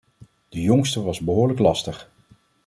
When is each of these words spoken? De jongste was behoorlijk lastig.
De 0.49 0.61
jongste 0.61 1.01
was 1.03 1.19
behoorlijk 1.19 1.59
lastig. 1.59 2.09